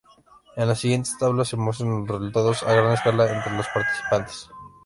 En 0.55 0.67
las 0.67 0.79
siguientes 0.79 1.15
tablas 1.19 1.49
se 1.49 1.57
muestran 1.57 1.99
los 1.99 2.07
resultados 2.09 2.63
a 2.63 2.73
gran 2.73 2.93
escala 2.93 3.31
entre 3.31 3.55
los 3.55 3.67
participantes. 3.67 4.49